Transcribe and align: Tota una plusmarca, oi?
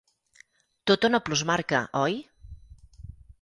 Tota 0.91 1.11
una 1.13 1.19
plusmarca, 1.27 1.83
oi? 2.01 2.17